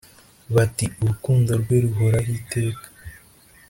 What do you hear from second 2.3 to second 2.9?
iteka